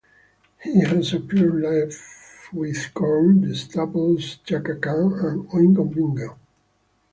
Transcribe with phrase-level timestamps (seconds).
[0.63, 1.95] He has appeared live
[2.51, 6.37] with Korn, The Staples, Chaka Khan, and Oingo Boingo.